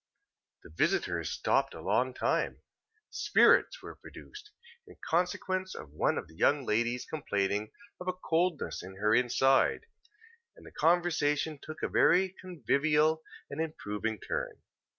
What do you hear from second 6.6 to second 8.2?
ladies complaining of a